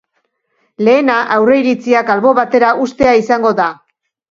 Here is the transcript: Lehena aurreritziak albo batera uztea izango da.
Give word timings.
Lehena 0.87 1.17
aurreritziak 1.35 2.11
albo 2.15 2.33
batera 2.41 2.73
uztea 2.89 3.15
izango 3.23 3.55
da. 3.63 3.71